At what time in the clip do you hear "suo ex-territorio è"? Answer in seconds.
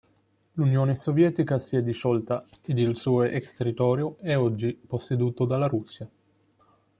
2.97-4.35